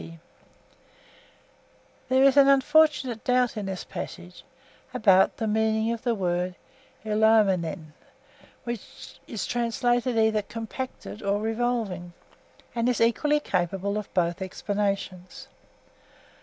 [2.09, 4.43] There is an unfortunate doubt in this passage
[4.89, 6.55] (1) about the meaning of the word
[7.03, 7.67] (Greek),
[8.63, 12.13] which is translated either 'compacted' or 'revolving,'
[12.73, 15.47] and is equally capable of both explanations.